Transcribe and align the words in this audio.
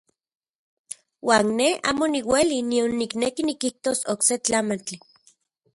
Uan 1.27 1.47
ne 1.57 1.67
amo 1.89 2.05
niueli 2.13 2.57
nion 2.69 2.91
nikneki 2.99 3.41
nikijtos 3.45 3.99
okse 4.13 4.33
tlamantli. 4.45 4.97